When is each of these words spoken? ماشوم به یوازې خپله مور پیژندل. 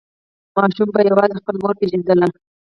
ماشوم 0.55 0.89
به 0.95 1.01
یوازې 1.09 1.35
خپله 1.41 1.57
مور 1.63 1.75
پیژندل. 1.79 2.19